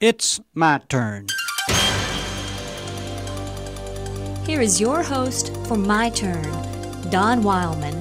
It's 0.00 0.38
my 0.54 0.80
turn. 0.88 1.26
Here 4.46 4.60
is 4.60 4.80
your 4.80 5.02
host 5.02 5.52
for 5.66 5.76
My 5.76 6.08
Turn, 6.10 6.44
Don 7.10 7.42
Wildman. 7.42 8.00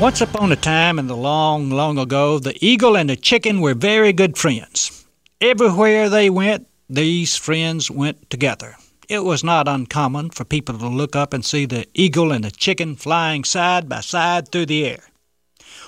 Once 0.00 0.20
upon 0.20 0.50
a 0.50 0.56
time 0.56 0.98
in 0.98 1.06
the 1.06 1.14
long, 1.14 1.70
long 1.70 1.98
ago, 1.98 2.40
the 2.40 2.56
eagle 2.60 2.96
and 2.96 3.08
the 3.08 3.14
chicken 3.14 3.60
were 3.60 3.74
very 3.74 4.12
good 4.12 4.36
friends. 4.36 5.06
Everywhere 5.40 6.08
they 6.08 6.30
went, 6.30 6.66
these 6.90 7.36
friends 7.36 7.88
went 7.88 8.28
together. 8.28 8.74
It 9.08 9.20
was 9.20 9.44
not 9.44 9.68
uncommon 9.68 10.30
for 10.30 10.44
people 10.44 10.76
to 10.78 10.88
look 10.88 11.14
up 11.14 11.32
and 11.32 11.44
see 11.44 11.64
the 11.64 11.86
eagle 11.94 12.32
and 12.32 12.42
the 12.42 12.50
chicken 12.50 12.96
flying 12.96 13.44
side 13.44 13.88
by 13.88 14.00
side 14.00 14.48
through 14.48 14.66
the 14.66 14.84
air. 14.84 15.04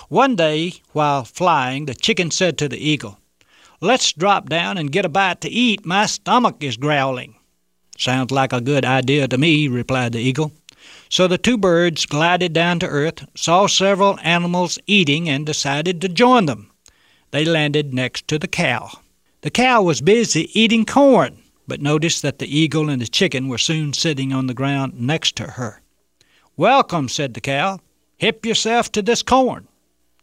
One 0.09 0.37
day, 0.37 0.75
while 0.93 1.25
flying, 1.25 1.87
the 1.87 1.95
chicken 1.95 2.30
said 2.30 2.57
to 2.59 2.69
the 2.69 2.79
eagle, 2.79 3.18
Let's 3.81 4.13
drop 4.13 4.49
down 4.49 4.77
and 4.77 4.91
get 4.91 5.05
a 5.05 5.09
bite 5.09 5.41
to 5.43 5.49
eat. 5.49 5.87
My 5.87 6.07
stomach 6.07 6.65
is 6.65 6.77
growling. 6.77 7.37
Sounds 7.97 8.33
like 8.33 8.52
a 8.52 8.61
good 8.61 8.85
idea 8.85 9.29
to 9.29 9.39
me, 9.39 9.69
replied 9.69 10.12
the 10.12 10.21
eagle. 10.21 10.52
So 11.09 11.29
the 11.29 11.39
two 11.39 11.57
birds 11.57 12.05
glided 12.05 12.52
down 12.52 12.80
to 12.80 12.87
earth, 12.87 13.25
saw 13.37 13.66
several 13.66 14.19
animals 14.21 14.79
eating, 14.87 15.29
and 15.29 15.47
decided 15.47 16.01
to 16.01 16.09
join 16.09 16.47
them. 16.47 16.73
They 17.30 17.45
landed 17.45 17.95
next 17.95 18.27
to 18.29 18.38
the 18.38 18.49
cow. 18.49 18.91
The 19.43 19.51
cow 19.51 19.83
was 19.83 20.01
busy 20.01 20.51
eating 20.59 20.85
corn, 20.85 21.43
but 21.69 21.80
noticed 21.80 22.23
that 22.23 22.41
the 22.41 22.59
eagle 22.59 22.88
and 22.91 23.01
the 23.01 23.07
chicken 23.07 23.47
were 23.47 23.59
soon 23.59 23.93
sitting 23.93 24.33
on 24.33 24.49
the 24.49 24.55
ground 24.55 25.01
next 25.01 25.37
to 25.37 25.45
her. 25.45 25.83
Welcome, 26.57 27.09
said 27.09 27.35
the 27.35 27.41
cow. 27.41 27.79
Hip 28.16 28.45
yourself 28.45 28.91
to 28.93 29.02
this 29.02 29.23
corn. 29.23 29.69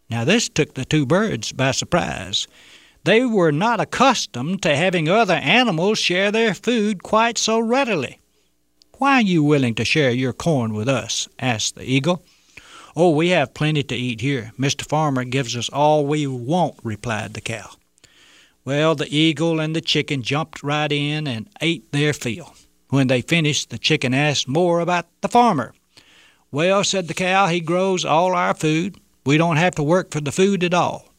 Now 0.10 0.26
this 0.26 0.50
took 0.50 0.74
the 0.74 0.84
two 0.84 1.06
birds 1.06 1.54
by 1.54 1.72
surprise. 1.72 2.48
They 3.06 3.24
were 3.24 3.52
not 3.52 3.80
accustomed 3.80 4.64
to 4.64 4.76
having 4.76 5.08
other 5.08 5.36
animals 5.36 6.00
share 6.00 6.32
their 6.32 6.56
food 6.56 7.04
quite 7.04 7.38
so 7.38 7.60
readily. 7.60 8.18
Why 8.98 9.18
are 9.18 9.22
you 9.22 9.44
willing 9.44 9.76
to 9.76 9.86
share 9.86 10.10
your 10.10 10.34
corn 10.34 10.74
with 10.74 10.90
us? 10.90 11.28
asked 11.38 11.76
the 11.76 11.84
eagle. 11.84 12.24
Oh, 12.96 13.12
we 13.12 13.30
have 13.30 13.54
plenty 13.54 13.84
to 13.84 13.96
eat 13.96 14.22
here. 14.22 14.54
Mr. 14.58 14.88
Farmer 14.88 15.24
gives 15.24 15.56
us 15.56 15.70
all 15.70 16.04
we 16.08 16.26
want, 16.26 16.80
replied 16.82 17.36
the 17.36 17.42
cow. 17.42 17.70
Well, 18.64 18.96
the 18.96 19.16
eagle 19.16 19.60
and 19.60 19.76
the 19.76 19.82
chicken 19.82 20.24
jumped 20.24 20.64
right 20.64 20.92
in 20.92 21.28
and 21.28 21.48
ate 21.62 21.92
their 21.92 22.12
fill. 22.12 22.56
When 22.90 23.06
they 23.06 23.22
finished, 23.22 23.70
the 23.70 23.78
chicken 23.78 24.16
asked 24.16 24.48
more 24.48 24.80
about 24.80 25.06
the 25.22 25.28
farmer. 25.28 25.76
Well, 26.52 26.84
said 26.84 27.08
the 27.08 27.14
cow, 27.14 27.50
he 27.50 27.60
grows 27.60 28.04
all 28.04 28.34
our 28.34 28.56
food. 28.56 28.98
We 29.28 29.38
don't 29.38 29.58
have 29.58 29.76
to 29.76 29.84
work 29.84 30.10
for 30.10 30.22
the 30.22 30.32
food 30.32 30.64
at 30.64 30.74
all. 30.74 31.14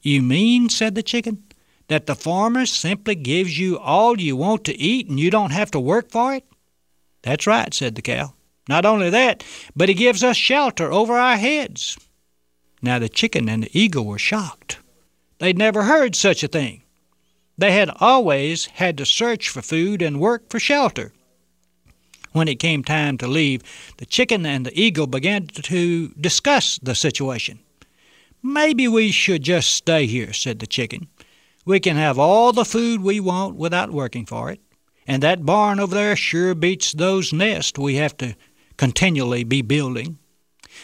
You 0.00 0.22
mean, 0.22 0.68
said 0.68 0.94
the 0.94 1.02
chicken, 1.02 1.42
that 1.88 2.06
the 2.06 2.14
farmer 2.14 2.66
simply 2.66 3.14
gives 3.14 3.58
you 3.58 3.78
all 3.78 4.20
you 4.20 4.36
want 4.36 4.64
to 4.64 4.78
eat 4.78 5.08
and 5.08 5.20
you 5.20 5.30
don't 5.30 5.50
have 5.50 5.70
to 5.72 5.80
work 5.80 6.10
for 6.10 6.34
it? 6.34 6.44
That's 7.22 7.46
right, 7.46 7.72
said 7.72 7.94
the 7.94 8.02
cow. 8.02 8.34
Not 8.68 8.86
only 8.86 9.10
that, 9.10 9.44
but 9.74 9.88
he 9.88 9.94
gives 9.94 10.22
us 10.22 10.36
shelter 10.36 10.92
over 10.92 11.14
our 11.14 11.36
heads. 11.36 11.98
Now 12.80 12.98
the 12.98 13.08
chicken 13.08 13.48
and 13.48 13.64
the 13.64 13.78
eagle 13.78 14.06
were 14.06 14.18
shocked. 14.18 14.78
They'd 15.38 15.58
never 15.58 15.82
heard 15.82 16.14
such 16.14 16.42
a 16.42 16.48
thing. 16.48 16.82
They 17.58 17.72
had 17.72 17.90
always 18.00 18.66
had 18.66 18.96
to 18.98 19.06
search 19.06 19.48
for 19.48 19.62
food 19.62 20.02
and 20.02 20.20
work 20.20 20.48
for 20.48 20.58
shelter. 20.58 21.12
When 22.32 22.48
it 22.48 22.58
came 22.58 22.82
time 22.82 23.18
to 23.18 23.26
leave, 23.26 23.62
the 23.98 24.06
chicken 24.06 24.46
and 24.46 24.64
the 24.64 24.80
eagle 24.80 25.06
began 25.06 25.46
to 25.48 26.08
discuss 26.20 26.78
the 26.82 26.94
situation. 26.94 27.58
Maybe 28.42 28.88
we 28.88 29.12
should 29.12 29.42
just 29.42 29.70
stay 29.70 30.06
here, 30.06 30.32
said 30.32 30.58
the 30.58 30.66
chicken. 30.66 31.08
We 31.64 31.78
can 31.78 31.96
have 31.96 32.18
all 32.18 32.52
the 32.52 32.64
food 32.64 33.00
we 33.00 33.20
want 33.20 33.56
without 33.56 33.92
working 33.92 34.26
for 34.26 34.50
it. 34.50 34.60
And 35.06 35.22
that 35.22 35.46
barn 35.46 35.78
over 35.78 35.94
there 35.94 36.16
sure 36.16 36.54
beats 36.54 36.92
those 36.92 37.32
nests 37.32 37.78
we 37.78 37.96
have 37.96 38.16
to 38.18 38.34
continually 38.76 39.44
be 39.44 39.62
building. 39.62 40.18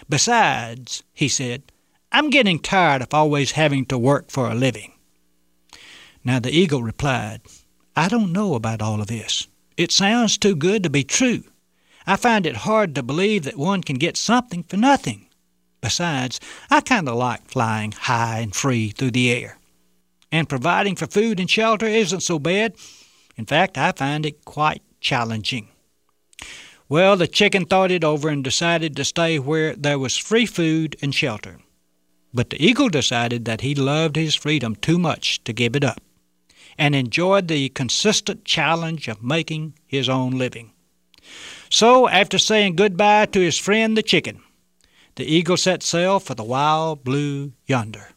Besides, 0.09 1.03
he 1.13 1.29
said, 1.29 1.73
I'm 2.13 2.31
getting 2.31 2.59
tired 2.59 3.03
of 3.03 3.13
always 3.13 3.53
having 3.53 3.87
to 3.87 3.99
work 3.99 4.31
for 4.31 4.51
a 4.51 4.55
living. 4.55 4.93
Now 6.25 6.39
the 6.39 6.51
eagle 6.51 6.83
replied, 6.83 7.43
I 7.97 8.09
don't 8.09 8.33
know 8.33 8.55
about 8.55 8.83
all 8.83 9.01
of 9.01 9.09
this. 9.09 9.49
It 9.77 9.93
sounds 9.93 10.39
too 10.39 10.57
good 10.57 10.83
to 10.85 10.91
be 10.91 11.05
true. 11.05 11.45
I 12.07 12.17
find 12.17 12.47
it 12.47 12.57
hard 12.57 12.95
to 12.95 13.03
believe 13.03 13.45
that 13.45 13.59
one 13.59 13.83
can 13.83 13.97
get 13.97 14.17
something 14.17 14.63
for 14.63 14.77
nothing. 14.77 15.28
Besides, 15.81 16.41
I 16.71 16.81
kind 16.81 17.09
of 17.09 17.17
like 17.17 17.49
flying 17.49 17.93
high 17.93 18.41
and 18.41 18.55
free 18.55 18.91
through 18.91 19.13
the 19.13 19.31
air. 19.31 19.59
And 20.31 20.49
providing 20.49 20.97
for 20.97 21.07
food 21.07 21.41
and 21.41 21.49
shelter 21.49 21.87
isn't 21.87 22.21
so 22.23 22.39
bad. 22.39 22.75
In 23.37 23.47
fact, 23.47 23.79
I 23.79 23.93
find 23.93 24.27
it 24.27 24.45
quite 24.45 24.83
challenging. 25.01 25.69
Well, 26.89 27.17
the 27.17 27.29
chicken 27.29 27.67
thought 27.67 27.91
it 27.91 28.03
over 28.03 28.29
and 28.29 28.43
decided 28.43 28.97
to 28.97 29.05
stay 29.05 29.39
where 29.39 29.77
there 29.77 29.99
was 29.99 30.17
free 30.17 30.47
food 30.47 30.97
and 31.03 31.15
shelter. 31.15 31.59
But 32.33 32.51
the 32.51 32.63
eagle 32.65 32.89
decided 32.89 33.45
that 33.45 33.61
he 33.61 33.75
loved 33.75 34.17
his 34.17 34.35
freedom 34.35 34.75
too 34.75 34.99
much 34.99 35.43
to 35.45 35.53
give 35.53 35.77
it 35.77 35.85
up, 35.85 36.01
and 36.77 36.95
enjoyed 36.95 37.49
the 37.49 37.69
consistent 37.71 38.45
challenge 38.45 39.09
of 39.09 39.23
making 39.23 39.75
his 39.87 40.09
own 40.09 40.33
living. 40.33 40.73
So, 41.71 42.09
after 42.09 42.39
saying 42.39 42.77
goodbye 42.77 43.27
to 43.27 43.41
his 43.41 43.59
friend 43.59 43.97
the 43.97 44.03
chicken, 44.03 44.43
the 45.19 45.27
eagle 45.27 45.57
set 45.57 45.83
sail 45.83 46.21
for 46.21 46.37
the 46.37 46.45
wild 46.45 47.03
blue 47.03 47.53
yonder. 47.67 48.11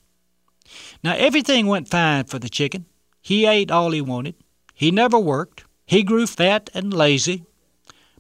Now 1.04 1.16
everything 1.16 1.66
went 1.66 1.90
fine 1.90 2.26
for 2.26 2.38
the 2.38 2.48
chicken. 2.48 2.86
He 3.20 3.48
ate 3.48 3.72
all 3.72 3.90
he 3.90 4.02
wanted. 4.02 4.36
He 4.76 4.92
never 4.92 5.18
worked. 5.18 5.64
He 5.88 6.04
grew 6.04 6.28
fat 6.28 6.70
and 6.76 6.94
lazy. 6.94 7.44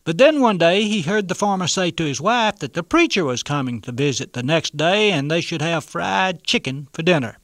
But 0.03 0.18
then 0.18 0.41
one 0.41 0.58
day 0.58 0.86
he 0.86 1.03
heard 1.03 1.28
the 1.28 1.36
farmer 1.36 1.68
say 1.68 1.91
to 1.91 2.06
his 2.06 2.20
wife 2.20 2.58
that 2.58 2.74
the 2.74 2.81
preacher 2.81 3.24
was 3.24 3.44
coming 3.44 3.81
to 3.81 3.91
visit 3.91 4.34
the 4.34 4.41
next 4.41 4.75
day 4.75 5.12
and 5.12 5.30
they 5.30 5.41
should 5.41 5.62
have 5.62 5.84
fried 5.84 6.44
chicken 6.44 6.88
for 6.91 7.03
dinner. 7.03 7.38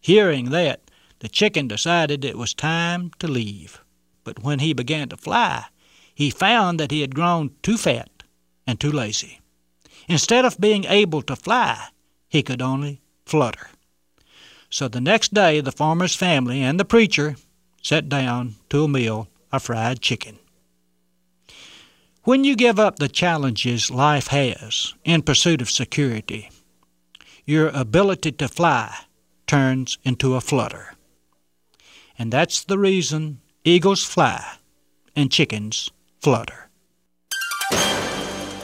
Hearing 0.00 0.50
that, 0.50 0.90
the 1.20 1.28
chicken 1.28 1.68
decided 1.68 2.24
it 2.24 2.36
was 2.36 2.54
time 2.54 3.12
to 3.20 3.28
leave. 3.28 3.80
But 4.24 4.42
when 4.42 4.58
he 4.58 4.72
began 4.72 5.10
to 5.10 5.16
fly, 5.16 5.66
he 6.12 6.28
found 6.28 6.80
that 6.80 6.90
he 6.90 7.02
had 7.02 7.14
grown 7.14 7.52
too 7.62 7.76
fat 7.76 8.10
and 8.66 8.80
too 8.80 8.90
lazy. 8.90 9.40
Instead 10.08 10.44
of 10.44 10.60
being 10.60 10.84
able 10.84 11.22
to 11.22 11.36
fly, 11.36 11.88
he 12.28 12.42
could 12.42 12.62
only 12.62 13.00
flutter. 13.24 13.68
So 14.70 14.88
the 14.88 15.00
next 15.00 15.34
day 15.34 15.60
the 15.60 15.72
farmer's 15.72 16.14
family 16.14 16.62
and 16.62 16.78
the 16.78 16.84
preacher 16.84 17.36
sat 17.82 18.08
down 18.08 18.56
to 18.70 18.84
a 18.84 18.88
meal 18.88 19.28
of 19.52 19.62
fried 19.62 20.00
chicken. 20.00 20.38
When 22.24 22.42
you 22.42 22.56
give 22.56 22.80
up 22.80 22.98
the 22.98 23.08
challenges 23.08 23.90
life 23.90 24.28
has 24.28 24.94
in 25.04 25.22
pursuit 25.22 25.62
of 25.62 25.70
security, 25.70 26.50
your 27.44 27.68
ability 27.68 28.32
to 28.32 28.48
fly 28.48 28.92
turns 29.46 29.98
into 30.02 30.34
a 30.34 30.40
flutter. 30.40 30.94
And 32.18 32.32
that's 32.32 32.64
the 32.64 32.78
reason 32.78 33.40
eagles 33.64 34.02
fly 34.04 34.44
and 35.14 35.30
chickens 35.30 35.90
flutter. 36.20 36.65